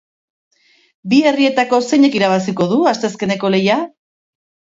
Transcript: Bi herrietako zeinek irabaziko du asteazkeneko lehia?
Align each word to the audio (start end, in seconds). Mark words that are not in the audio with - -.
Bi 1.11 1.17
herrietako 1.31 1.81
zeinek 1.89 2.17
irabaziko 2.19 2.67
du 2.71 2.79
asteazkeneko 2.93 3.51
lehia? 3.57 3.77